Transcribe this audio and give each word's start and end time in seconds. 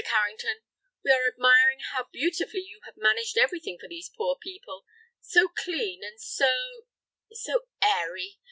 Carrington. 0.03 0.63
We 1.05 1.11
are 1.11 1.27
admiring 1.27 1.81
how 1.93 2.07
beautifully 2.11 2.61
you 2.61 2.79
have 2.85 2.95
managed 2.97 3.37
everything 3.37 3.77
for 3.79 3.87
these 3.87 4.09
poor 4.09 4.35
people. 4.41 4.83
So 5.19 5.47
clean, 5.49 6.03
and 6.03 6.19
so—so 6.19 7.67
airy. 7.83 8.37